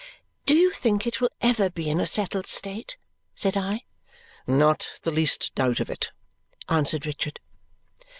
"Do 0.47 0.55
you 0.55 0.71
think 0.71 1.05
it 1.05 1.21
will 1.21 1.29
ever 1.41 1.69
be 1.69 1.87
in 1.87 1.99
a 1.99 2.07
settled 2.07 2.47
state?" 2.47 2.97
said 3.35 3.55
I. 3.55 3.83
"Not 4.47 4.93
the 5.03 5.11
least 5.11 5.53
doubt 5.53 5.79
of 5.79 5.91
it," 5.91 6.09
answered 6.67 7.05
Richard. 7.05 7.39